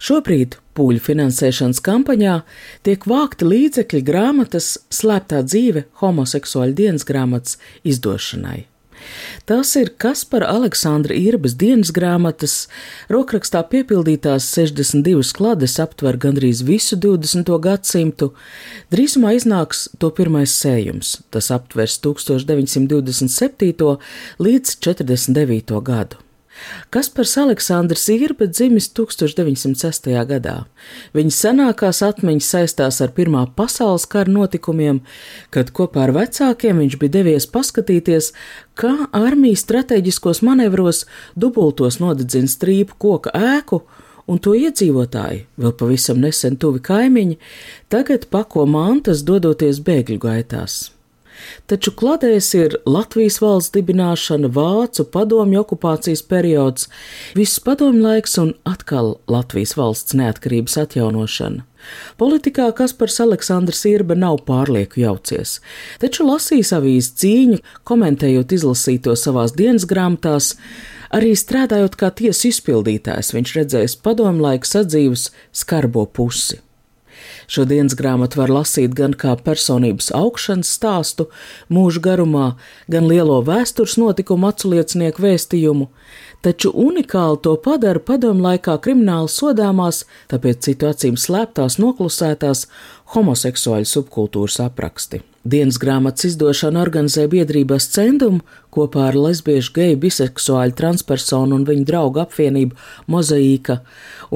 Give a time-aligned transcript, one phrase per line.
[0.00, 2.38] Šobrīd pūļu finansēšanas kampaņā
[2.88, 8.64] tiek vākti līdzekļi grāmatas Slēptā dzīve homoseksuāļu dienas grāmatas izdošanai.
[9.48, 12.68] Tās ir Kaspara Aleksandra Irbas dienas grāmatas,
[13.12, 17.52] rokrakstā piepildītās 62 klades aptver gandrīz visu 20.
[17.64, 18.32] gadsimtu.
[18.92, 23.96] Drīzumā iznāks to pirmais sējums, tas aptvers 1927.
[24.40, 25.80] līdz 49.
[25.84, 26.29] gadu.
[26.90, 30.10] Kaspars Aleksandrs Irba dzimis 1906.
[30.28, 30.56] gadā.
[31.14, 35.00] Viņa senākās atmiņas saistās ar Pirmā pasaules kara notikumiem,
[35.54, 38.32] kad kopā ar vecākiem viņš bija devies paskatīties,
[38.74, 43.82] kā armija strateģiskos manevros dubultos nodedzina strīpu koka ēku,
[44.30, 47.40] un to iedzīvotāji, vēl pavisam nesen tuvi kaimiņi,
[47.90, 50.80] tagad pako mantas dodoties bēgļu gaitās.
[51.70, 56.88] Taču kladēs ir Latvijas valsts dibināšana, Vācu padomju okupācijas periods,
[57.38, 61.66] viss padomju laiks un atkal Latvijas valsts neatkarības atjaunošana.
[62.20, 65.58] Politikā Kaspars Aleksandrs Irba nav pārlieku jaucies,
[66.02, 70.54] taču lasīs avīzes cīņu, komentējot izlasīto savās dienas grāmatās,
[71.14, 75.30] arī strādājot kā tiesu izpildītājs, viņš redzējis padomu laiku sadzīves
[75.62, 76.60] skarbo pusi.
[77.50, 81.26] Šodienas grāmatu var lasīt gan kā personības augšanas stāstu
[81.72, 82.52] mūža garumā,
[82.86, 85.88] gan lielo vēstures notikumu aculiecinieku vēstījumu,
[86.46, 92.68] taču unikāli to padara padomu laikā krimināli sodāmās, tāpēc citu acīm slēptās, noklusētās
[93.16, 95.24] homoseksuāļu subkultūras apraksti.
[95.40, 102.20] Dienas grāmatas izdošanu organizē biedrības centumu kopā ar lesbiešu, geju, biseksuāļu, transpersonu un viņu draugu
[102.20, 102.76] apvienību
[103.08, 103.78] Mozaīka,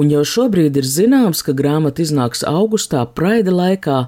[0.00, 3.98] un jau šobrīd ir zināms, ka grāmata iznāks augustā, praida laikā.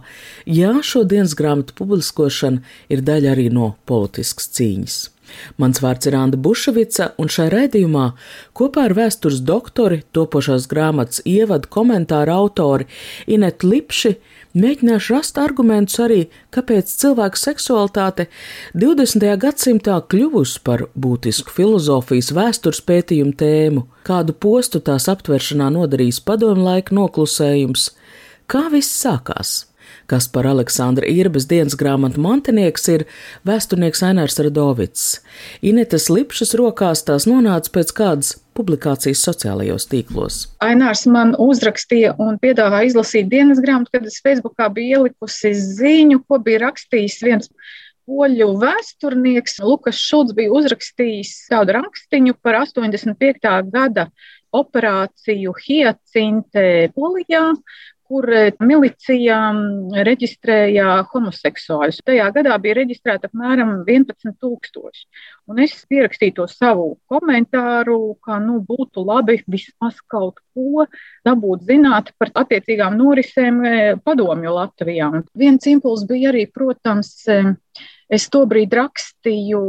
[0.49, 4.97] Jā, šo dienas grāmatu publiskošana ir daļa arī no politiskas cīņas.
[5.61, 8.07] Mans vārds ir Anna Bušvica, un šai raidījumā
[8.57, 12.89] kopā ar vēstures doktori, topošās grāmatas ievadu komentāru autori
[13.27, 14.15] Inetu Lipši
[14.57, 16.21] mēģināšu rast argumentus arī,
[16.55, 18.29] kāpēc cilvēku seksualitāte
[18.75, 19.29] 20.
[19.43, 26.97] gadsimtā kļuvusi par būtisku filozofijas vēstures pētījumu tēmu, kādu postu tās aptveršanā nodarījis padomu laika
[26.97, 27.91] noklusējums,
[28.51, 29.63] kā viss sākās
[30.07, 33.05] kas par Aleksandra Irbas dienas grāmatu mantinieks ir
[33.47, 35.07] vēsturnieks Ainārs Radovits.
[35.67, 40.39] Inetas Lipšas rokās tās nonāca pēc kādas publikācijas sociālajos tīklos.
[40.65, 46.41] Ainārs man uzrakstīja un piedāvāja izlasīt dienas grāmatu, kad es Facebookā biju ielikusi ziņu, ko
[46.43, 47.53] bija rakstījis viens
[48.07, 49.61] poļu vēsturnieks.
[49.67, 53.53] Lukas Šulcs bija uzrakstījis tādu rakstiņu par 85.
[53.73, 54.09] gada
[54.57, 57.51] operāciju Hiacinte Polijā,
[58.09, 59.39] kur eh, milicija
[60.07, 62.03] reģistrēja homoseksuāļus.
[62.07, 65.05] Tajā gadā bija reģistrēta apmēram 11,000.
[65.51, 70.87] Un es pierakstīju to savu komentāru, ka nu, būtu labi vismaz kaut ko
[71.27, 75.13] dabūt zināt par attiecīgām norisēm eh, padomju Latvijā.
[75.21, 77.55] Un viens impulss bija arī, protams, eh,
[78.07, 79.61] Es tobrīd rakstīju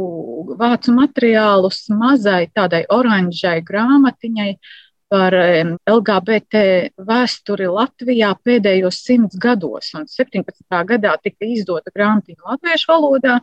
[0.60, 4.52] vācu materiālus mazai tādai oranžai grāmatiņai,
[5.08, 5.34] par
[5.88, 6.62] LGBT
[7.08, 9.90] vēsturi Latvijā pēdējos simts gados.
[9.96, 10.64] Un 17.
[10.92, 13.38] gadā tika izdota grāmatiņa latviešu valodā,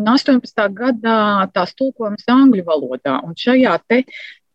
[0.00, 0.62] un 18.
[0.76, 1.18] gadā
[1.52, 3.18] tās tulkojums angļu valodā.
[3.26, 4.02] Un šajā te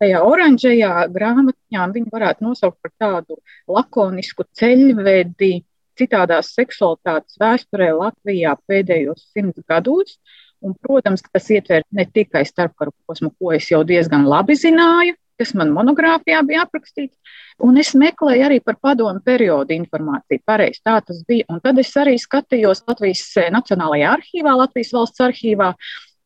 [0.02, 3.38] tajā oranžajā grāmatiņā viņi varētu nosaukt par tādu
[3.70, 5.52] lakonisku ceļvedi
[5.98, 10.18] citādās seksualitātes vēsturē Latvijā pēdējos simts gados.
[10.58, 15.54] Un, protams, tas ietver ne tikai starpkaru posmu, ko es jau diezgan labi zināju, kas
[15.58, 17.16] man monogrāfijā bija aprakstīts.
[17.64, 20.44] Un es meklēju arī par padomu periodu informāciju.
[20.46, 21.48] Pareizi, tā tas bija.
[21.50, 25.72] Un tad es arī skatījos Latvijas eh, Nacionālajā arhīvā, Latvijas valsts arhīvā,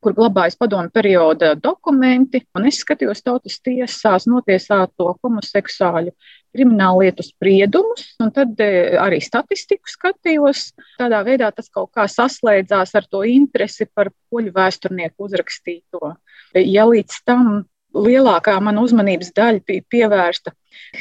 [0.02, 2.42] kur glabājas padomu perioda dokumenti.
[2.58, 6.12] Un es skatījos tautas tiesās notiesāto homoseksuāļu
[6.52, 10.70] kriminālu lietu spriedumus, un tad eh, arī statistiku skatījos.
[11.00, 16.16] Tādā veidā tas kaut kā saslēdzās ar to interesi par poļu vēsturnieku uzrakstīto.
[16.60, 17.62] Ja līdz tam
[17.94, 20.52] lielākā mana uzmanības daļa bija pievērsta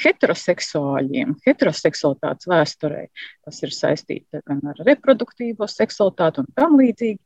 [0.01, 3.03] heteroseksuāļiem, heteroseksualitātes vēsturē,
[3.45, 7.19] kas ir saistīta gan ar reproduktīvo seksualitāti un tam līdzīgi,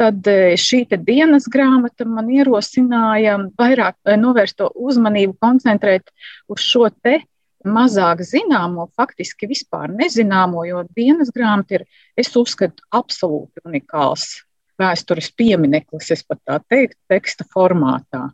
[0.00, 6.10] tad e, šī dienas grāmata man ierosināja vairāk e, novērst to uzmanību, koncentrēt
[6.48, 7.20] uz šo te
[7.66, 11.88] mazāk zināmo, faktiski vispār nezināmo, jo dienas grāmata ir,
[12.18, 14.30] es uzskatu, absolūti unikāls
[14.78, 18.28] vēstures piemineklis, es pat tā teiktu, teksta formātā.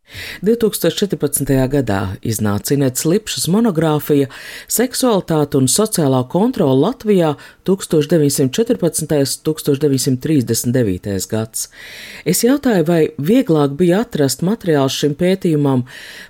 [0.44, 1.52] 2014.
[1.72, 4.28] gadā iznāca Inets Lipšas monogrāfija
[4.68, 7.34] Seksualitāte un sociālā kontrola Latvijā
[7.68, 9.44] 1914.
[9.44, 11.28] 1939.
[11.30, 11.68] gads.
[12.24, 15.84] Es jautāju, vai vieglāk bija atrast materiālu šim pētījumam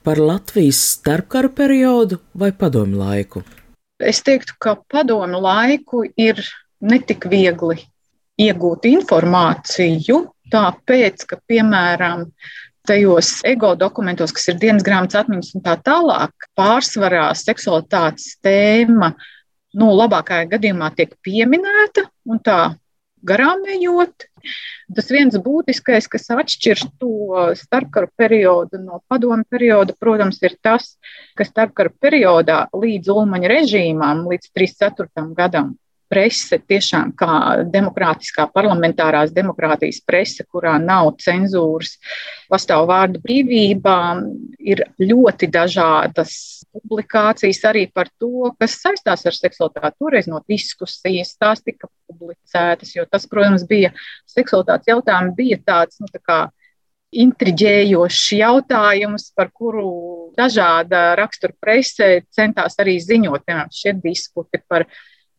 [0.07, 3.45] par Latvijas starpkara periodu vai padomu laiku?
[4.03, 6.41] Es teiktu, ka padomu laiku ir
[6.85, 7.85] netik viegli
[8.41, 10.21] iegūt informāciju,
[10.53, 12.27] tāpēc, ka, piemēram,
[12.89, 19.15] tajos ego dokumentos, kas ir dienas grāmatas atmiņas un tā tālāk, pārsvarā seksualitātes tēma,
[19.81, 22.59] nu, labākajā gadījumā tiek pieminēta un tā
[23.25, 24.29] garām ejot.
[24.95, 30.99] Tas viens būtiskais, kas atšķir to starpkaru periodu no padomu perioda, protams, ir tas,
[31.33, 35.25] ka starpkaru periodā līdz Ulmaņa režīmām, līdz 34.
[35.39, 35.73] gadam,
[36.11, 41.97] prese, tiešām kā demokrātiskā parlamentārās demokrātijas prese, kurā nav cenzūras,
[42.51, 43.97] pastāv vārdu brīvība,
[44.61, 46.35] ir ļoti dažādas
[46.75, 49.99] publikācijas arī par to, kas saistās ar seksualitāti.
[50.01, 53.95] Toreiz no diskusijas tās tika publicētas, jo tas, protams, bija
[54.31, 56.43] seksualitātes jautājumi, bija tāds, nu, tā kā
[57.15, 59.89] intriģējošs jautājums, par kuru
[60.39, 63.45] dažāda rakstura presē centās arī ziņot.
[63.47, 64.87] Piemēram, šie disputi par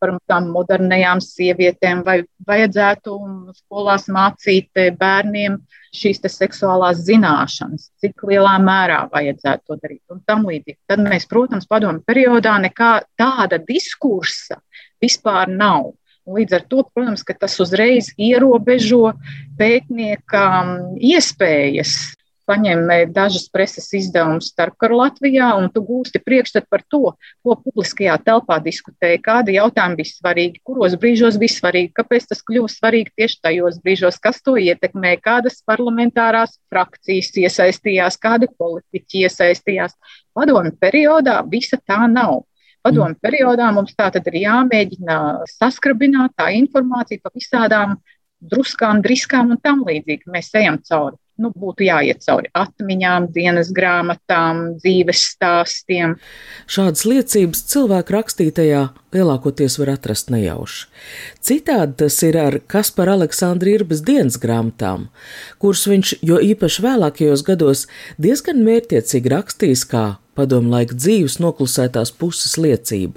[0.00, 3.16] par tām modernajām sievietēm, vai vajadzētu
[3.56, 5.58] skolās mācīt bērniem
[5.96, 10.78] šīs seksuālās zināšanas, cik lielā mērā vajadzētu to darīt un tam līdzīgi.
[10.90, 14.60] Tad mēs, protams, padomu periodā nekā tāda diskursa
[15.02, 15.94] vispār nav.
[16.26, 19.12] Līdz ar to, protams, tas uzreiz ierobežo
[19.60, 22.16] pētniekam iespējas
[22.46, 27.12] paņem dažas preses izdevumus starpkaru Latvijā, un tu gūsti priekšstatu par to,
[27.44, 32.70] ko publiskajā telpā diskutēja, kādi jautājumi bija svarīgi, kuros brīžos bija svarīgi, kāpēc tas kļuva
[32.72, 39.98] svarīgi tieši tajos brīžos, kas to ietekmē, kādas parlamentārās frakcijas iesaistījās, kādi politiķi iesaistījās.
[40.36, 42.44] Padomu periodā visa tā nav.
[42.86, 45.20] Padomu periodā mums tā tad ir jāmēģina
[45.56, 47.96] saskrabināt tā informācija pa visādām
[48.38, 50.30] druskām, driskām un tam līdzīgi.
[50.30, 56.16] Mēs ejam cauri nu, būtu jāiet cauri atmiņām, dienas grāmatām, dzīves stāstiem.
[56.70, 58.82] Šādas liecības cilvēku rakstītajā
[59.16, 60.86] lielākoties var atrast nejauši.
[61.44, 65.08] Citādi tas ir ar Kaspara Aleksandra Irbas dienas grāmatām,
[65.62, 67.86] kuras viņš jo īpaši vēlākajos gados
[68.20, 70.06] diezgan mērķiecīgi rakstījis kā
[70.36, 73.16] padomu laika dzīves noklusētās puses liecību.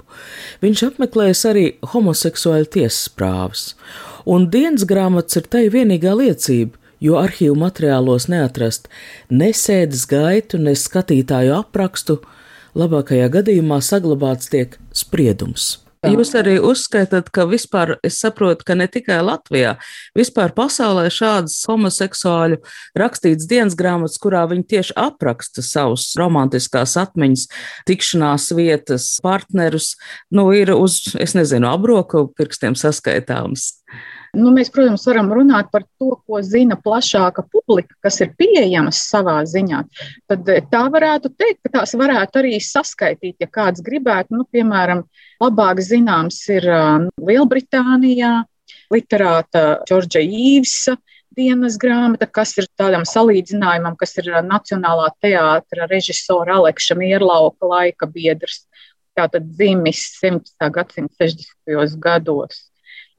[0.64, 3.64] Viņš apmeklējis arī homoseksuāļu tiesas prāvas,
[4.24, 8.88] un dienas grāmatas ir tai vienīgā liecība, jo arhīvu materiālos neatrast
[9.30, 12.20] ne sēdes gaitu, ne skatītāju aprakstu,
[12.78, 15.78] labākajā gadījumā saglabāts tiek spriedums.
[16.00, 19.74] Jūs arī uzskatāt, ka vispār es saprotu, ka ne tikai Latvijā,
[20.16, 22.56] vispār pasaulē šādas homoseksuāļu
[22.96, 27.44] rakstītas dienas grāmatas, kurā viņi tieši apraksta savus romantiskās atmiņas,
[27.90, 29.92] tikšanās vietas, partnerus,
[30.32, 33.74] nu ir uz, es nezinu, abroku pirkstiem saskaitāms.
[34.36, 39.40] Nu, mēs, protams, varam runāt par to, ko zina plašāka publika, kas ir pieejamas savā
[39.48, 39.82] ziņā.
[40.30, 44.36] Tad eh, tā varētu teikt, ka tās varētu arī saskaitīt, ja kāds gribētu.
[44.36, 45.02] Nu, piemēram,
[45.42, 46.68] labāk zināms ir
[47.18, 48.34] Lielbritānijā
[48.90, 50.96] literāta Džordža Īvsa
[51.36, 58.64] dienas grāmata, kas ir tādam salīdzinājumam, kas ir Nacionālā teātra režisora Alekša Mierlauka laika biedrs.
[59.18, 60.70] Tātad dzimis 17.
[60.74, 61.98] gadsimta 60.
[62.02, 62.69] gados.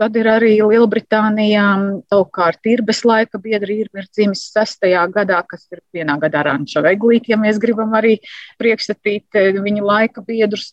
[0.01, 1.63] Tad ir arī Lielbritānijā,
[2.09, 7.37] savukārt Irbes laika biedri ir dzimis sestajā gadā, kas ir vienā gadā Ranča Veglīt, ja
[7.37, 8.15] mēs gribam arī
[8.57, 10.71] priekšstatīt eh, viņa laika biedrus.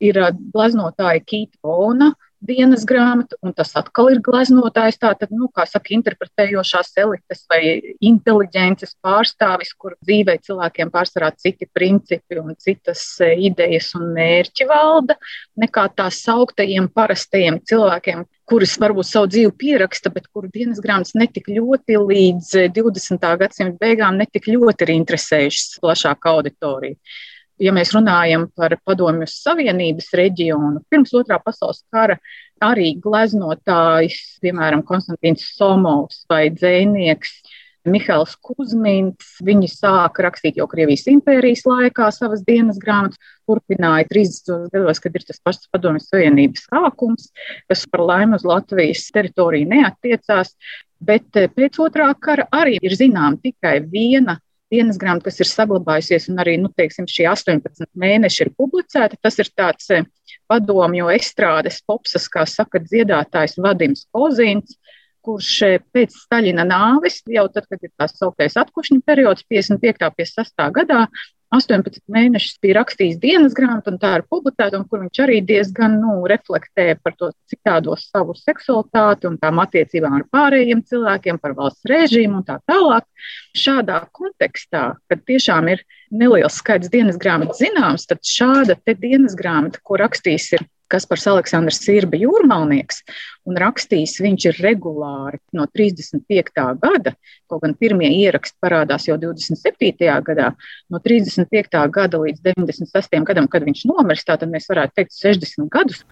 [0.00, 5.64] Ir eh, gleznotāja Kīta Bona, dienas grāmata, un tas atkal ir gleznotājs, tātad, nu, kā
[5.68, 7.62] saka, interpretējošās elites vai
[8.02, 15.16] inteliģences pārstāvis, kur dzīvē cilvēkiem pārsvarā citi principi un citas e, idejas un mērķi valda,
[15.62, 21.48] nekā tās sauktajiem parastajiem cilvēkiem, kurus varbūt savu dzīvi pieraksta, bet kuru dienas grāmatas netik
[21.48, 23.18] ļoti līdz 20.
[23.22, 26.98] E, gadsimta beigām netik ļoti ir interesējušas plašāku auditoriju
[27.62, 32.18] ja mēs runājam par Padomju Savienības reģionu, pirms otrā pasaules kara
[32.62, 37.58] arī gleznotājs, piemēram, Konstantīns Somovs vai dzēnieks.
[37.82, 43.18] Mihails Kuzmins, viņi sāka rakstīt jau Krievijas impērijas laikā savas dienas grāmatas,
[43.50, 44.68] turpināja 30.
[44.70, 47.32] gados, kad ir tas pats Padomju Savienības sākums,
[47.66, 50.54] kas par laimi uz Latvijas teritoriju neatiecās,
[51.02, 54.38] bet eh, pēc otrā kara arī ir zinām tikai viena
[54.72, 59.20] dienas grāmata, kas ir saglabājusies, un arī nu, teiksim, šie 18 mēneši ir publicēti.
[59.22, 60.06] Tas ir tāds eh,
[60.50, 64.78] padomju estrādes popsas, kā saka dziedātājs Vadims Kozīns.
[65.22, 70.08] kurš pēc Staļina nāves, jau tad, kad ir tās sauktais atkušņu periods, 55.
[70.08, 70.64] un 56.
[70.74, 71.04] gadā,
[71.52, 75.98] 18 mēnešus bija rakstījis dienas grāmatu, un tā ir publicēta, un kur viņš arī diezgan
[76.00, 81.88] nu, reflektē par to citādos savu seksualitāti un tām attiecībām ar pārējiem cilvēkiem, par valsts
[81.92, 83.04] režīmu un tā tālāk.
[83.58, 90.00] Šādā kontekstā, kad tiešām ir neliels skaits dienas grāmatas zināms, tad šāda dienas grāmata, ko
[90.00, 93.00] rakstījis ir Kaspars Aleksandrs Sirba jūrmalnieks,
[93.48, 96.52] un rakstījis viņš ir regulāri no 35.
[96.82, 97.14] gada,
[97.50, 100.08] kaut gan pirmie ieraksti parādās jau 27.
[100.26, 100.52] gadā,
[100.92, 101.82] no 35.
[101.96, 103.18] gada līdz 96.
[103.28, 106.04] gadam, kad viņš nomirs, tātad mēs varētu teikt 60 gadus.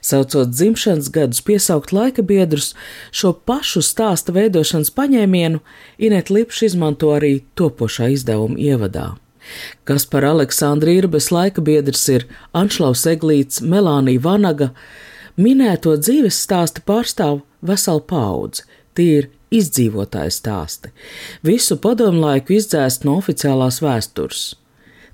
[0.00, 2.72] Saucot dzimšanas gadus, piesaukt laika biedrus,
[3.14, 5.62] šo pašu stāsta veidošanas paņēmienu
[6.02, 9.12] Inet Lipša izmanto arī topošā izdevuma ievadā
[9.88, 14.72] kas par Aleksandru Irbes laika biedrs ir Anšlaus Eglīts, Melānija Vanaga,
[15.36, 18.66] minēto dzīves stāstu pārstāv veselu paudzi.
[18.92, 20.90] Tie ir izdzīvotāji stāsti,
[21.44, 24.42] visu padomu laiku izdzēst no oficiālās vēstures.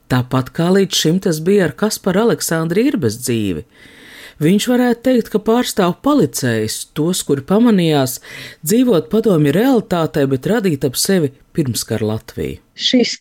[0.08, 3.64] Tāpat kā līdz šim tas bija ar Kasparu Aleksandru Irbes dzīvi.
[4.38, 8.20] Viņš varētu teikt, ka pārstāv policējus, tos, kuri pamanījās
[8.62, 13.16] dzīvot padomju realitātē, bet radīt ap sevi pirmskara Latviju šīs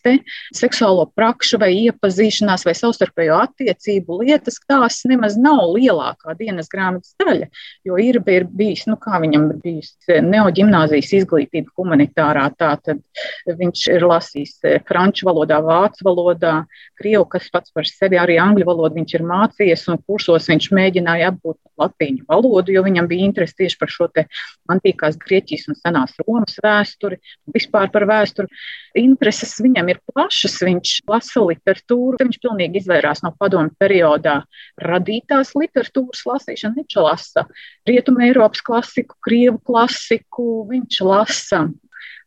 [0.56, 7.48] seksuālo prakšu vai iepazīšanās vai savstarpējo attiecību lietas, tās nemaz nav lielākā dienas grāmatas daļa,
[7.88, 13.02] jo ir, ir bijis, nu kā viņam ir bijis neoģimnāzijas izglītība humanitārā, tā tad
[13.48, 16.54] viņš ir lasījis eh, franču valodā, vācu valodā,
[17.00, 21.32] krievu, kas pats par sevi arī angļu valodu viņš ir mācījies un kursos viņš mēģināja
[21.32, 24.26] apgūt latīņu valodu, jo viņam bija interesi tieši par šo te
[24.72, 27.20] antīkās Grieķijas un senās Romas vēsturi,
[27.54, 28.27] vispār par vēsturi.
[28.98, 34.42] Intereses intereses viņam ir plašas, viņš lasa literatūru, viņš pilnīgi izvairās no padomu periodā
[34.84, 36.78] radītās literatūras lasīšana.
[36.78, 37.46] Viņš lasa
[37.88, 41.66] Rietumē Eiropas klasiku, Krievu klasiku, viņš lasa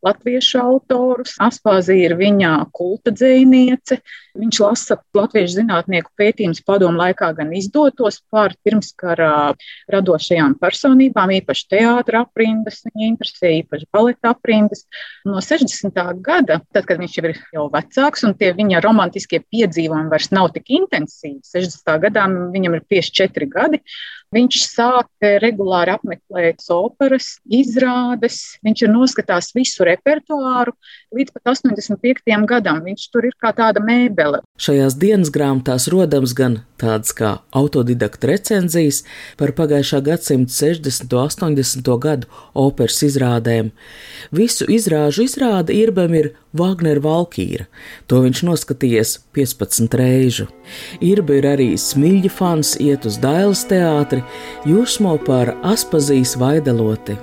[0.05, 1.35] latviešu autorus.
[1.41, 3.99] Aspāzija ir viņa kulta dzēniece.
[4.39, 9.51] Viņš lasa latviešu zinātnieku pētījumus padomu laikā gan izdotos par pirmskara
[9.91, 14.85] radošajām personībām, īpaši teātra aprindas, viņa interesē īpaši baleta aprindas.
[15.27, 15.99] No 60.
[16.23, 20.53] gada, tad, kad viņš jau ir jau vecāks un tie viņa romantiskie piedzīvojumi vairs nav
[20.55, 21.93] tik intensīvi, 60.
[22.07, 23.83] gadā viņam ir 54 gadi,
[24.31, 30.73] Viņš sāk regulāri apmeklēt operas, izrādes, viņš ir noskatās visu repertuāru
[31.15, 32.35] līdz pat 85.
[32.49, 32.81] gadam.
[32.85, 34.41] Viņš tur ir kā tāda mēbele.
[34.61, 39.03] Šajās dienas grāmatās rodams gan tādas kā autodidakta recenzijas
[39.39, 41.11] par pagājušā gadsimta 60.
[41.11, 41.91] un 80.
[42.01, 43.71] gadu operas izrādēm.
[44.33, 47.67] Visu izrāžu izrāde Irbam ir Wagner Valkīra.
[48.07, 50.47] To viņš noskatījies 15 reižu.
[51.01, 54.23] Irba ir arī smilģa fans, iet uz Dailas teātri,
[54.67, 57.19] jūsmo par Aspazijas vaideloti.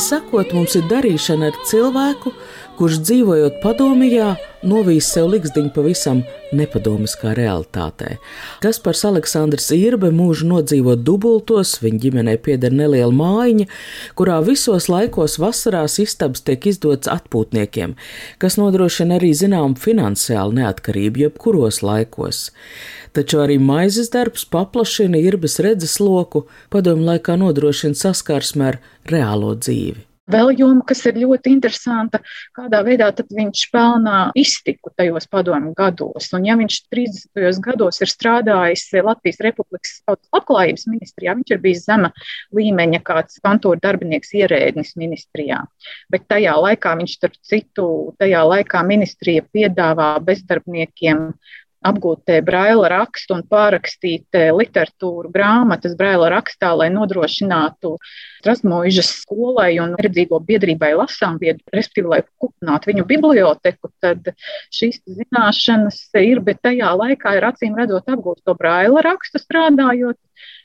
[0.00, 2.30] Īsi sakot, mums ir darīšana ar cilvēku,
[2.78, 4.30] kurš dzīvojot padomijā,
[4.64, 6.22] novīs sev likšdiņu pavisam
[6.56, 8.16] nepadomiskā realitātē.
[8.64, 13.68] Kaspars Aleksandrs Irbe mūžu nodzīvo dubultos, viņa ģimenei pieder neliela mājiņa,
[14.18, 17.96] kurā visos laikos vasarās istabas tiek izdots atpūtniekiem,
[18.42, 22.48] kas nodrošina arī zinām finansiālu neatkarību jebkuros laikos
[23.16, 28.78] taču arī maizes darbs paplašina irbes redzesloku, padomu laikā nodrošina saskarsmē ar
[29.10, 30.09] reālo dzīvi.
[30.30, 32.20] Vēl joma, kas ir ļoti interesanta,
[32.56, 36.28] kādā veidā viņš pelnā iztiku tajos padomu gados.
[36.36, 37.60] Un, ja viņš 30.
[37.64, 42.12] gados ir strādājis Latvijas Republikas labklājības ministrijā, viņš ir bijis zema
[42.56, 45.64] līmeņa kāds kantūra darbinieks ierēdnis ministrijā.
[46.12, 47.88] Bet tajā laikā viņš, starp citu,
[48.20, 51.30] tajā laikā ministrija piedāvā bezdarbniekiem
[51.86, 57.96] apgūt braila rakstu un pārrakstīt literatūru, grāmatas braila rakstā, lai nodrošinātu
[58.40, 64.32] Strasmožas skolai un redzīgo biedrībai lasām vietu, respektīvi, lai kupinātu viņu biblioteku, tad
[64.72, 70.16] šīs zināšanas ir, bet tajā laikā ir acīm redzot apgūt to braila rakstu strādājot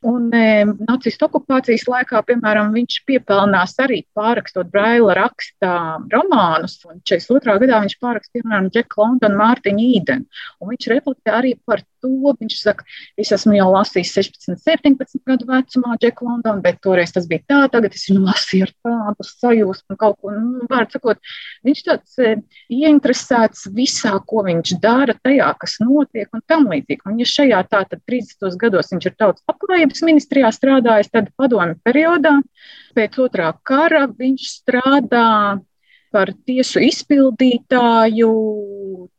[0.05, 5.73] Un e, nacistu okupācijas laikā, piemēram, viņš piepelnās arī pārrakstot Braila rakstā
[6.13, 6.77] romānus.
[6.89, 7.57] Un 42.
[7.63, 10.41] gadā viņš pārrakstīja, piemēram, Džeku Londonu, Mārtiņu Īdenu.
[10.61, 12.85] Un viņš reflektē arī par to, viņš saka,
[13.19, 17.59] es esmu jau lasījis 16, 17 gadu vecumā Džeku Londonu, bet toreiz tas bija tā,
[17.73, 21.21] tagad es viņu lasīju ar tādu sajūsmu, kaut ko, nu, vārds sakot,
[21.65, 22.35] viņš tāds e,
[22.73, 27.05] ieinteresēts visā, ko viņš dara, tajā, kas notiek un tam līdzīgi.
[27.09, 28.57] Un ja šajā tātad 30.
[28.61, 32.37] gados viņš ir tautas labklājības ministrijā strādājis, tad padomju periodā
[32.95, 35.29] pēc otrā kara viņš strādā
[36.15, 38.29] par tiesu izpildītāju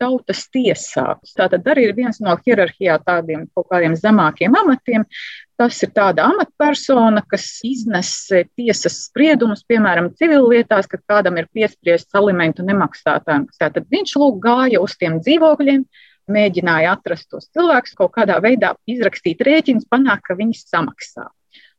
[0.00, 1.05] tautas tiesā.
[1.37, 5.05] Tātad arī ir viens no hierarhijā tādiem kaut kādiem zemākiem amatiem.
[5.61, 8.11] Tas ir tāda amatpersona, kas iznes
[8.57, 13.49] tiesas spriedumus, piemēram, civillietās, kad kādam ir piespriests alimentu nemaksātājiem.
[13.61, 15.87] Tātad viņš lūk gāja uz tiem dzīvokļiem,
[16.33, 21.29] mēģināja atrast tos cilvēkus, kaut kādā veidā izrakstīt rēķinus, panākt, ka viņi samaksā.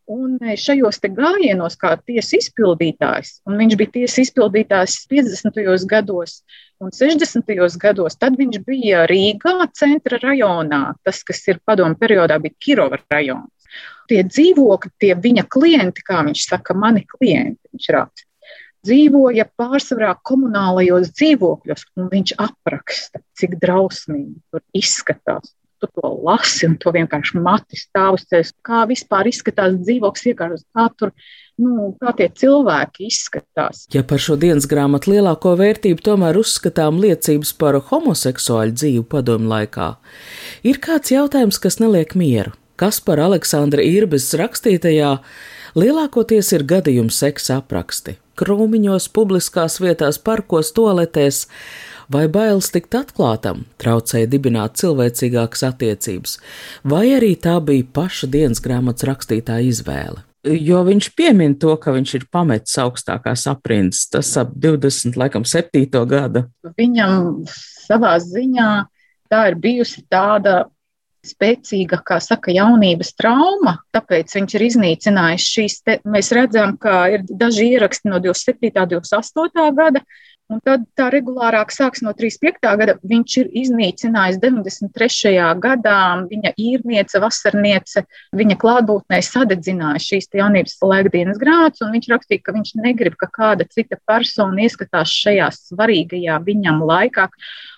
[0.07, 5.59] Un e, šajos gājienos, kā tiesa izpildītājs, un viņš bija tiesa izpildītājs 50.
[5.91, 6.37] gados
[6.79, 7.51] un 60.
[7.81, 10.95] gados, tad viņš bija Rīgā, centra rajonā.
[11.03, 13.51] Tas, kas ir padomu periodā, bija Kirova rajons.
[14.07, 18.27] Tie dzīvokļi, tie viņa klienti, kā viņš saka, mani klienti, viņš raksta
[18.87, 25.51] dzīvoja pārsvarā komunālajos dzīvokļos, un viņš apraksta, cik drausmīgi tur izskatās.
[25.77, 28.53] Tu to lasi, un to vienkārši mati stāv uz ceļa.
[28.65, 31.11] Kā vispār izskatās dzīvoklis, iekārtos, kā tur
[31.61, 33.85] nu, kā tie cilvēki izskatās.
[33.93, 39.91] Ja par šo dienas grāmatu lielāko vērtību tomēr uzskatām liecības par homoseksuāļu dzīvi padomu laikā,
[40.65, 42.55] ir kāds jautājums, kas neliek mieru.
[42.77, 45.15] Kas par Aleksandra Irbes rakstītajā
[45.77, 51.45] lielākoties ir gadījumu seksa apraksti krūmiņos, publiskās vietās, parkos, toaletēs,
[52.13, 56.37] vai bailes tikt atklātam traucēja dibināt cilvēcīgākas attiecības,
[56.87, 60.23] vai arī tā bija paša dienas grāmatas rakstītāja izvēle.
[60.47, 65.83] Jo viņš piemin to, ka viņš ir pametis augstākās aprindas, tas ap 20, laikam, 7.
[66.07, 66.45] gada.
[66.77, 67.43] Viņam
[67.87, 68.71] savā ziņā
[69.31, 70.65] tā ir bijusi tāda
[71.27, 75.77] spēcīga, kā saka, jaunības trauma, tāpēc viņš ir iznīcinājis šīs.
[75.83, 78.71] Te, mēs redzam, ka ir daži ieraksti no 27.
[78.71, 79.67] un 28.
[79.75, 80.03] gada,
[80.47, 82.69] Un tad tā regulārāk sāks no 35.
[82.79, 82.93] gada.
[83.11, 85.33] Viņš ir iznīcinājis 93.
[85.59, 85.97] gadā
[86.29, 88.05] viņa īrniece, vasarniece,
[88.39, 93.67] viņa klātbūtnē sadedzināja šīs jaunības laikdienas grāmatas, un viņš rakstīja, ka viņš negrib, ka kāda
[93.67, 97.27] cita persona ieskatās šajā svarīgajā viņam laikā.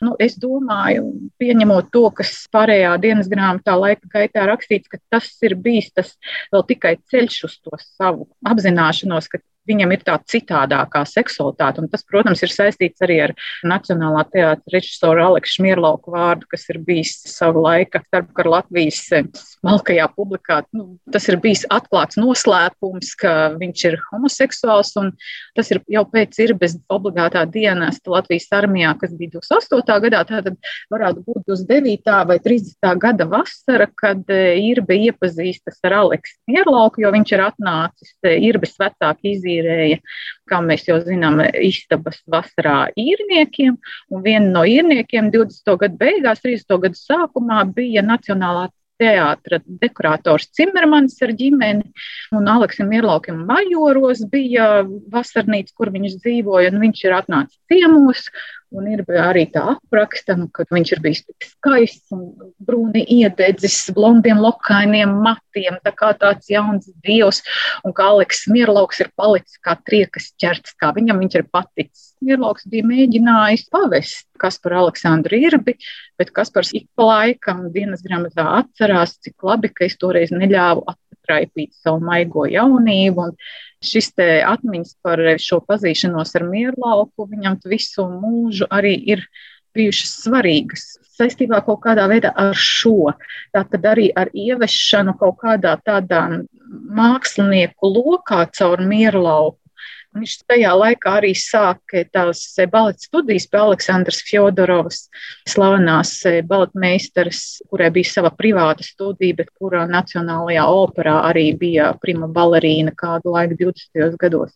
[0.05, 1.09] Nu, es domāju,
[1.41, 6.13] pieņemot to, kas pārējā dienas grāmatā laika gaitā rakstīts, ka tas ir bijis tas
[6.53, 11.83] vēl tikai ceļš uz to savu apzināšanos, ka viņam ir tā citādākā seksualitāte.
[11.83, 13.35] Un tas, protams, ir saistīts arī ar
[13.67, 19.27] Nacionālā teātra režisoru Aleksu Mierlauku vārdu, kas ir bijis savu laiku starpkara Latvijas eh,
[19.59, 20.61] smalkajā publikā.
[20.75, 25.11] Nu, tas ir bijis atklāts noslēpums, ka viņš ir homoseksuāls, un
[25.57, 29.99] tas ir jau pēc ir bez obligātā dienesta Latvijas armijā, kas bija 28.
[30.07, 30.57] gadā, tātad
[30.91, 32.17] varētu būt 29.
[32.29, 32.91] vai 30.
[33.01, 38.77] gada vasara, kad eh, Irbe iepazīstas ar Aleksu Mierlauku, jo viņš ir atnācis eh, Irbes
[38.79, 39.99] vecāki izīrēt izīrēja,
[40.49, 43.77] kā mēs jau zinām, istabas vasarā īrniekiem.
[44.09, 45.77] Un viena no īrniekiem 20.
[45.83, 46.81] gadu beigās, 30.
[46.87, 48.69] gadu sākumā bija Nacionālā
[48.99, 51.85] teātra dekorators Cimermans ar ģimeni,
[52.35, 58.27] un Aleksam Mierlaukim Majoros bija vasarnīca, kur viņš dzīvoja, un viņš ir atnācis ciemos,
[58.69, 62.27] Un ir arī tā apraksta, nu, ka viņš ir bijis tik skaists un
[62.61, 67.41] brūni iededzis, blondiem lokainiem matiem, tā kā tāds jauns dievs,
[67.81, 72.05] un kā Aleks Mierlauks ir palicis kā triekas ķerts, kā viņam viņš ir paticis.
[72.21, 75.79] Mierlauks bija mēģinājis pavest Kasparu Aleksandru Irbi,
[76.21, 80.85] bet Kaspars ik pa laikam dienas grāmatā atcerās, cik labi, ka es toreiz neļāvu
[81.29, 83.29] attraipīt savu maigo jaunību.
[83.29, 83.35] Un
[83.85, 89.23] šis atmiņas par šo pazīšanos ar mierlauku viņam visu mūžu arī ir
[89.75, 90.85] bijušas svarīgas
[91.19, 93.13] saistībā kaut kādā veidā ar šo.
[93.53, 96.25] Tātad arī ar ieviešanu kaut kādā tādā
[96.69, 99.57] mākslinieku lokā caur mierlauku
[100.19, 105.01] Viņš tajā laikā arī sāka tās baleta studijas pie Aleksandras Fjodorovas,
[105.47, 106.13] slavenās
[106.49, 113.35] baletmeistaras, kurai bija sava privāta studija, bet kurā Nacionālajā operā arī bija prima balerīna kādu
[113.35, 114.17] laiku 20.
[114.19, 114.55] gados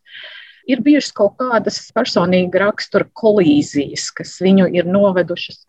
[0.69, 5.65] ir bijušas kaut kādas personīga rakstura kolīzijas, kas viņu ir novedušas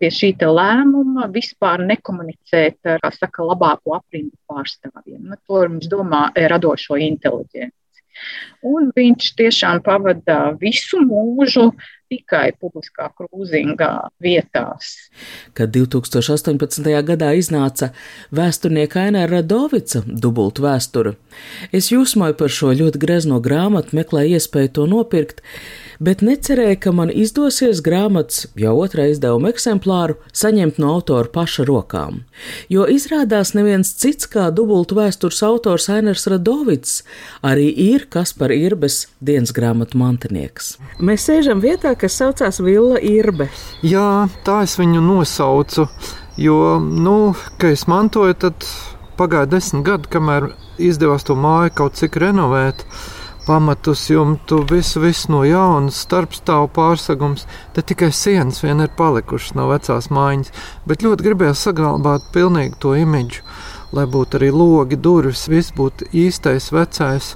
[0.00, 5.22] pie šī lēmuma vispār nekomunicēt ar, kā saka, labāko aprindu pārstāvjiem.
[5.30, 7.72] Nu, to mums domā radošo inteliģenci.
[8.64, 11.70] Un viņš tiešām pavada visu mūžu
[12.14, 13.90] tikai publiskā krūzīgā
[14.22, 14.94] vietās.
[15.56, 16.90] Kad 2018.
[17.10, 17.90] gadā iznāca
[18.34, 21.16] vēsturnieka Aina Radovica dubultu vēsturi,
[21.74, 25.42] es jūsmoju par šo ļoti grezno grāmatu, meklēju iespēju to nopirkt,
[26.04, 32.22] bet necerēju, ka man izdosies grāmatas jau otrā izdevuma eksemplāru saņemt no autora paša rokām.
[32.72, 37.02] Jo izrādās neviens cits kā dubultu vēstures autors Ainers Radovits
[37.46, 40.74] arī ir Kaspar Irbes dienas grāmatu mantinieks.
[40.98, 43.48] Mēs sēžam vietā, kas saucās Villa Irbe.
[43.86, 45.88] Jā, tā es viņu nosaucu,
[46.36, 47.18] jo, nu,
[47.56, 48.68] kad es mantoju, tad
[49.16, 50.50] pagāja desmit gadi, kamēr
[50.82, 52.84] izdevās to māju kaut cik renovēt
[53.44, 57.44] pamatus jumtu, visu, visu no jauna, starpstāvu pārsegums.
[57.76, 60.52] Te tikai sienas vien ir palikušas no vecās mājiņas,
[60.88, 63.44] bet ļoti gribējās saglabāt pilnīgi to imidžu,
[63.96, 67.34] lai būtu arī logi, durvis, viss būtu īstais, vecais.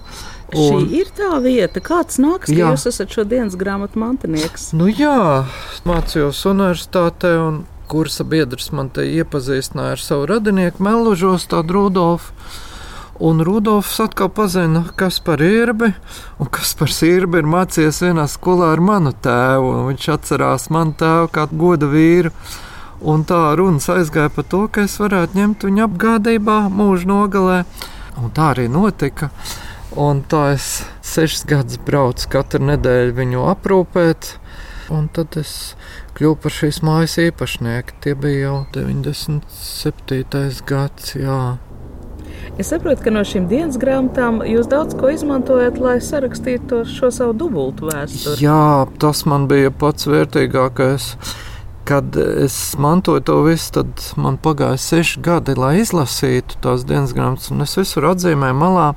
[0.57, 4.71] Un, Šī ir tā vieta, kāds nāks, ka jūs esat šodienas grāmatu mantinieks.
[4.73, 5.45] Nu jā,
[5.85, 7.59] mācījos universitātē un
[7.89, 12.33] kursa biedrs man te iepazīstināja ar savu radinieku Melužos, tādu Rudolfu.
[13.19, 15.91] Un Rudolfs atkal pazina, kas par īrbi,
[16.39, 19.73] un kas par īrbi ir mācījies vienā skolā ar manu tēvu.
[19.89, 22.31] Viņš atcerās manu tēvu kā goda vīru.
[22.99, 27.59] Un tā runas aizgāja par to, ka es varētu ņemt viņu apgādībā mūža nogalē.
[28.23, 29.33] Un tā arī notika.
[29.97, 34.35] Un tā es sešas gadus braucu katru nedēļu viņu aprūpēt.
[34.93, 35.75] Un tad es
[36.17, 37.97] kļuvu par šīs mājas īpašnieku.
[38.05, 40.61] Tie bija jau 97.
[40.69, 41.15] gads.
[41.17, 41.57] Jā.
[42.59, 47.37] Es saprotu, ka no šīm dienas grāmatām jūs daudz ko izmantojat, lai sarakstītu šo savu
[47.39, 48.43] dubultu vēsturi.
[48.43, 51.13] Jā, tas man bija pats vērtīgākais.
[51.89, 57.49] Kad es mantoju to visu, tad man pagāja seši gadi, lai izlasītu tās dienas grāmatas,
[57.55, 58.91] un es visur atzīmēju malā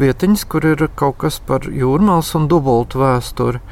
[0.00, 3.62] vietiņas, kur ir kaut kas par jūrmālas un dubultu vēsturi.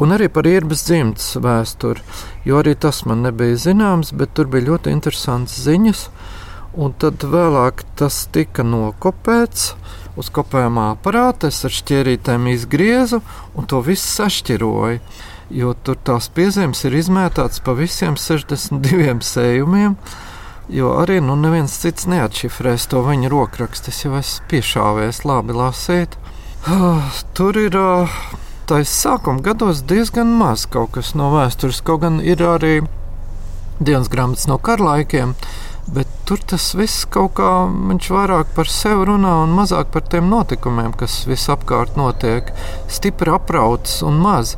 [0.00, 2.00] Un arī par ierbas dzimtas vēsturi,
[2.48, 6.06] jo arī tas man nebija zināms, bet tur bija ļoti interesants ziņas.
[6.80, 9.74] Un tad vēlāk tas tika nokopēts
[10.20, 11.50] uz kopējumā aparāta.
[11.50, 13.20] Es ar šķierītēm izgriezu
[13.58, 15.00] un to visu sašķiroju.
[15.50, 19.96] Jo tur tās piezīmes ir izmētātas pa visiem 62 sējumiem.
[20.70, 23.90] Jo arī nu, neviens cits neatšifrēs to viņa rokrakstu.
[23.90, 26.14] Es jau esmu piešāvies, labi lasīt.
[26.70, 27.74] Ah, tur ir
[28.70, 31.80] taisa sākuma gados diezgan maz kaut kas no vēstures.
[31.82, 32.76] Kaut gan ir arī
[33.80, 35.34] dienas grāmatas no karlaikiem.
[35.90, 40.28] Bet tur tas viss kaut kā viņš vairāk par sevi runā un mazāk par tiem
[40.30, 42.52] notikumiem, kas visapkārt notiek.
[42.86, 44.54] Stipri aprauts un maz.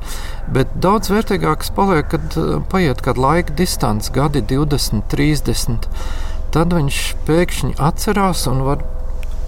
[0.52, 5.88] Bet daudz vērtīgāks paliek, kad eh, paiet kāda laika distance, gadi 20, 30.
[6.52, 8.84] Tad viņš pēkšņi atcerās un var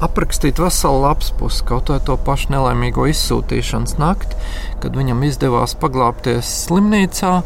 [0.04, 4.40] aprakstīt veselu lapas pusi, kaut vai to pašu nelaimīgo izsūtīšanas nakti,
[4.80, 7.36] kad viņam izdevās paglāpties slimnīcā.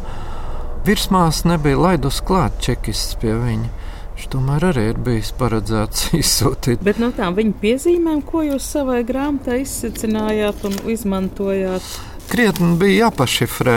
[0.87, 3.88] Virsmās nebija laidus klāt čekists pie viņa.
[4.19, 6.81] Viņš tomēr arī ir bijis paredzēts izsūtīt.
[6.83, 11.87] Bet no tām viņa piezīmēm, ko jūs savai grāmatā izsacinājāt un izmantojāt?
[12.27, 13.77] Krietni bija jāpašifrē.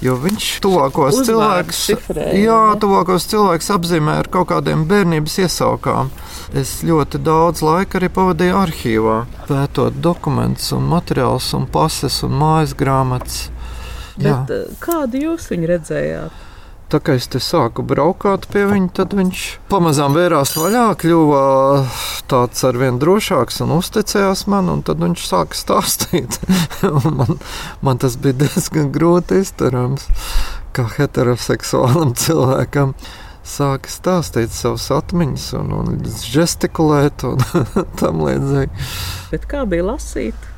[0.00, 1.82] Jo viņš tuvākos cilvēkus,
[2.40, 6.08] jā, tuvākos cilvēkus apzīmē ar kaut kādiem bērnības iesaukām.
[6.56, 12.72] Es ļoti daudz laika arī pavadīju arhīvā, pētot dokumentus, un materiālus, un pases un mājas
[12.76, 13.38] grāmatas.
[14.16, 14.64] Bet, jā.
[14.80, 16.45] kādu jūs viņu redzējāt?
[16.86, 21.40] Tā kā es te sāku braukt pie viņa, tad viņš pamazām vērās vaļā, kļuva
[22.30, 26.38] tāds ar vien drošāks un uzticējās man, un tad viņš sāka stāstīt.
[27.18, 27.40] man,
[27.82, 30.06] man tas bija diezgan grūti izturams,
[30.78, 32.94] kā heteroseksuālam cilvēkam.
[33.46, 37.42] Sāka stāstīt savas atmiņas, un, un gestikulēt, un
[38.00, 38.86] tam līdzīgi.
[39.34, 40.50] Bet kā bija lasīt?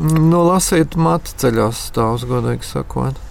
[0.00, 3.28] No lasīt matu ceļās stāvus, godīgi sakot.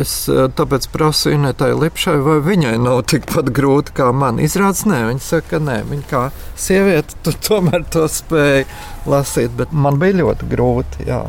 [0.00, 4.40] Es eh, tāpēc prasu Inetai Lipšai, vai viņai nav tikpat grūti kā man.
[4.42, 6.22] Izrādās, nē, viņa saka, ka nē, viņa kā
[6.56, 8.64] sieviete, tu tomēr to spēji
[9.10, 11.08] lasīt, bet man bija ļoti grūti.
[11.10, 11.22] Jā.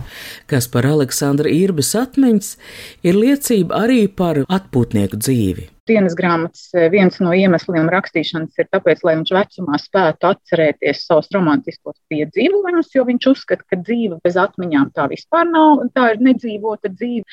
[0.52, 2.56] Kas par Aleksandra Irbas atmiņas
[3.04, 9.04] ir liecība arī par atpūtnieku dzīvi dienas grāmatas eh, viens no iemesliem rakstīšanas ir tāpēc,
[9.06, 14.92] lai viņš vecumā spētu atcerēties savus romantiskos piedzīvojumus, jo viņš uzskata, ka dzīve bez atmiņām
[14.96, 17.26] tā vispār nav, tā ir nedzīvota dzīve.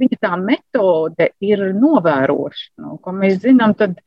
[0.00, 0.32] Viņa tā
[0.68, 3.98] metode ir novērošana, ko mēs zinām, tad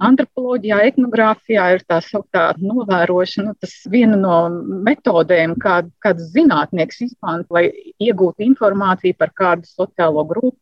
[0.00, 4.48] antropoloģijā, etnogrāfijā ir tā sauktā novērošana, tas viena no
[4.84, 10.58] metodēm, kā, kāds zinātnieks izmanto, lai iegūtu informāciju par kādu sociālo grupu.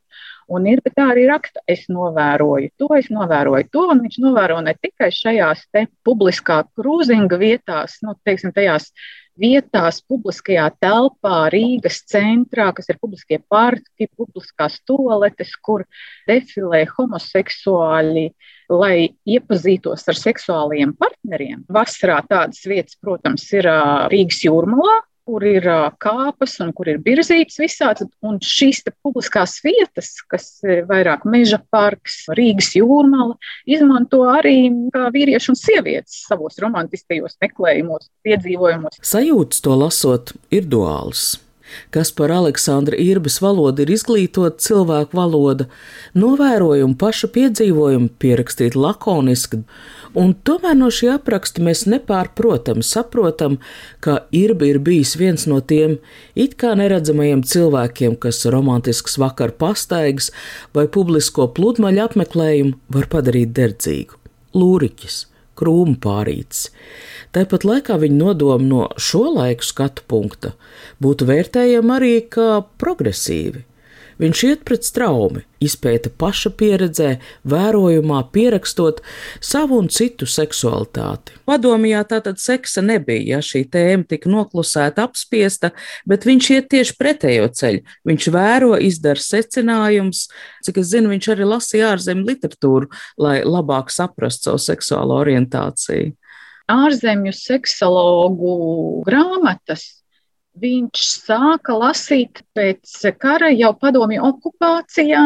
[0.53, 4.75] Un ir tā arī raksta, es novēroju to, es novēroju to, un viņš novēro ne
[4.75, 5.69] tikai šajās
[6.05, 8.91] publiskā krūzinga vietās, nu, teiksim, tajās
[9.40, 15.85] vietās, publiskajā telpā, Rīgas centrā, kas ir publiskie parki, publiskās toaletes, kur
[16.29, 18.27] defilē homoseksuāļi,
[18.73, 18.97] lai
[19.29, 21.64] iepazītos ar seksuāliem partneriem.
[21.73, 23.68] Vasarā tādas vietas, protams, ir
[24.12, 25.67] Rīgas jūrmalā, kur ir
[26.03, 28.09] kāpas un kur ir virzītas visādi.
[28.27, 34.57] Un šīs publiskās vietas, kas ir vairāk meža parks, Rīgas jūrmala, izmanto arī
[34.93, 39.01] vīrieši un sievietes savos romantiskajos meklējumos, piedzīvojumos.
[39.07, 41.37] Sajūtas to lasot ir duāls
[41.95, 45.69] kas par Aleksandra Irbas valodu ir izglītota cilvēku valoda,
[46.19, 49.63] novērojumu pašu piedzīvojumu pierakstīt lakoniski,
[50.19, 53.59] un tomēr no šī apraksta mēs nepārprotam saprotam,
[54.05, 55.99] ka Irba ir bijis viens no tiem
[56.35, 60.33] it kā neredzamajiem cilvēkiem, kas romantisks vakar pastaigas
[60.77, 64.19] vai publisko pludmaļu apmeklējumu var padarīt derdzīgu.
[64.53, 66.69] Lūriķis, krūmu pārīts.
[67.33, 70.55] Tāpat laikā viņa nodoma no šo laiku skatu punkta
[71.03, 72.49] būtu vērtējama arī kā
[72.83, 73.65] progresīvi.
[74.20, 77.11] Viņš iet pret straumi, izpēta paša pieredzē,
[77.48, 79.01] vērojumā, pierakstot
[79.40, 81.37] savu un citu seksualitāti.
[81.48, 85.72] Padomjā tātad seksa nebija, ja šī tēma tika noklusēta, apspiesta,
[86.09, 87.85] bet viņš iet tieši pretējo ceļu.
[88.09, 90.27] Viņš vēro, izdara secinājumus,
[90.66, 92.90] cik es zinu, viņš arī lasīja ārzemju literatūru,
[93.22, 96.16] lai labāk saprastu savu seksuālo orientāciju
[96.72, 98.55] ārzemju seksologu
[99.07, 100.02] grāmatas.
[100.61, 105.23] Viņš sāka lasīt pēc kara jau padomju okupācijā,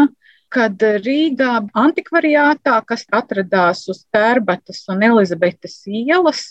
[0.55, 6.45] kad Rīgā antikvariātā, kas atradās uz Tērbatas un Elizabetes ielas,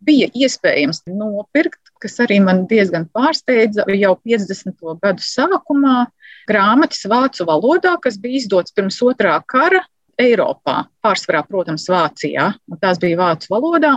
[0.00, 4.80] bija iespējams nopirkt, kas arī man diezgan pārsteidza jau 50.
[5.04, 6.06] gadu sākumā,
[6.48, 9.84] grāmatas vācu valodā, kas bija izdots pirms otrā kara,
[10.20, 13.94] Eiropā, pārsvarā, protams, Vācijā, un tās bija vācu valodā.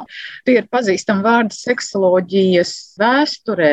[0.48, 3.72] Tie ir pazīstami vārdi seksoloģijas vēsturē.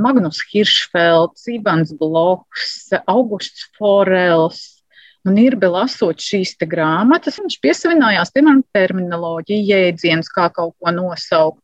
[0.00, 4.64] Magnus Hiršfelds, Ivans Bloks, Augusts Forels.
[5.24, 11.62] Un ir bija lasot šīs grāmatas, viņš piesavinājās, piemēram, terminoloģiju, jēdzienus, kā kaut ko nosaukt.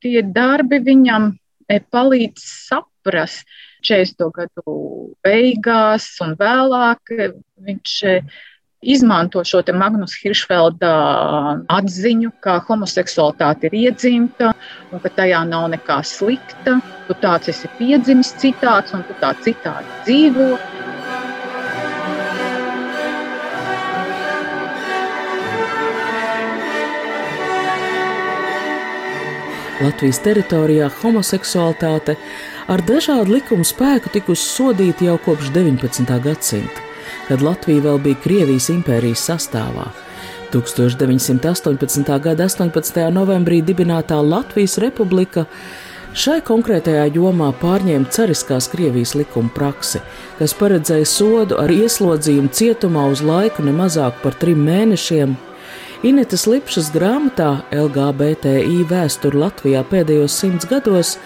[0.00, 1.34] Tie darbi viņam
[1.68, 3.44] e, palīdz saprast
[3.84, 4.30] 40.
[4.32, 4.76] gadu
[5.24, 7.12] beigās un vēlāk.
[7.66, 8.16] Viņš e,
[8.82, 10.92] izmanto šo Magnus Hiršfelda
[11.72, 14.52] atziņu, ka homoseksualitāte ir iedzimta
[14.92, 16.78] un ka tajā nav nekā slikta.
[17.08, 20.50] Tu tāds esi piedzimis citāds un tu tā citādi dzīvo.
[29.76, 32.16] Latvijas teritorijā homoseksualitāte
[32.72, 36.16] ar dažādu likumu spēku tikusi sodīta jau kopš 19.
[36.24, 36.85] gadsimta
[37.28, 39.88] kad Latvija vēl bija Krievijas impērijas sastāvā.
[40.52, 42.20] 1918.
[42.22, 43.00] gada 18.
[43.12, 45.46] novembrī dibinātā Latvijas republika
[46.16, 50.00] šai konkrētajā jomā pārņēma cariskās Krievijas likuma praksi,
[50.38, 55.34] kas paredzēja sodu ar ieslodzījumu cietumā uz laiku ne mazāk par trim mēnešiem.
[56.06, 61.16] Inetas Lipšas grāmatā LGBTI vēsture Latvijā pēdējos simts gados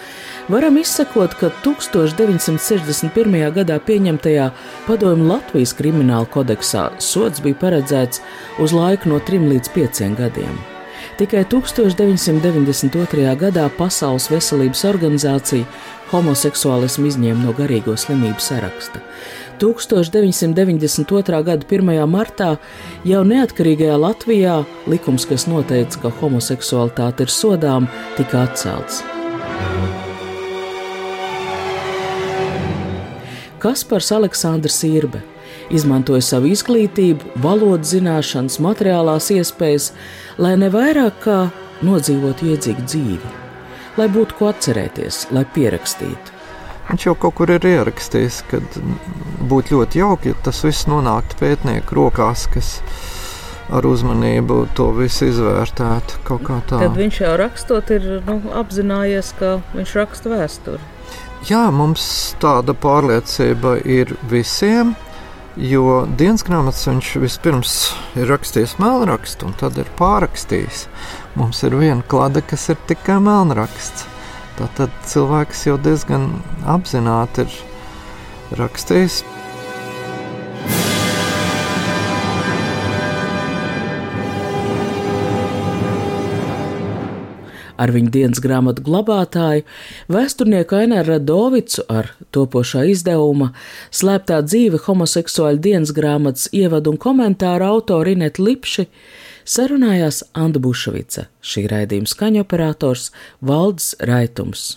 [0.50, 3.52] varam izsekot, ka 1961.
[3.54, 4.50] gadā pieņemtajā
[4.88, 8.22] padomju Latvijas krimināla kodeksā sods bija paredzēts
[8.58, 10.58] uz laiku no 3 līdz 5 gadiem.
[11.20, 13.36] Tikai 1992.
[13.40, 15.68] gadā Pasaules veselības organizācija
[16.10, 19.02] homoseksuālismu izņēma no garīgo slimību saraksta.
[19.60, 21.42] 1992.
[21.44, 21.94] gada 1.
[22.08, 22.54] martā
[23.04, 24.58] jau neatkarīgajā Latvijā
[24.88, 29.04] likums, kas noteica, ka homoseksualitāte ir sodām, tika atcelts.
[33.60, 35.20] Kaspars Aleksandrs Irbe
[35.70, 39.90] izmantoja savu izglītību, valodas zināšanas, materiālās iespējas,
[40.40, 41.38] lai ne vairāk kā
[41.86, 43.32] nodzīvotu iedzīgu dzīvi,
[44.00, 46.36] lai būtu ko atcerēties, lai pierakstītu.
[46.90, 48.58] Viņš jau kaut kur ir ierakstījis, ka
[49.50, 52.72] būtu ļoti jauki, ja tas viss nonāktu pētnieku rokās, kas
[53.70, 56.24] ar uzmanību to visu izvērtētu.
[56.72, 60.82] Tad viņš jau rakstot, ir nu, apzinājies, ka viņš raksta vēsturi.
[61.48, 62.02] Jā, mums
[62.36, 64.92] tāda pārliecība ir visiem.
[65.56, 67.72] Jo dienas grāmatas viņš vispirms
[68.20, 70.84] ir rakstījis melnrakstu, un tad ir pārrakstījis.
[71.40, 74.04] Mums ir viena klāte, kas ir tikai melnraksts.
[74.60, 76.28] Tad cilvēks jau diezgan
[76.68, 79.22] apzināti ir rakstījis.
[87.80, 89.64] Ar viņu dienas grāmatu glabātāju,
[90.12, 93.52] vēsturnieku Aināru Radovicu ar topošā izdevuma
[93.94, 98.86] Slēptā dzīve homoseksuāļu dienas grāmatas ievadu un komentāru autori Inet Lipši
[99.48, 104.76] sarunājās Anda Bušvica, šī raidījuma skaņoperators Valdes Raitums.